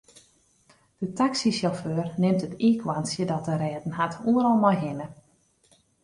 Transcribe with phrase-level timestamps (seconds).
[1.01, 5.07] De taksysjauffeur nimt it iikhoarntsje dat er rêden hat oeral mei hinne.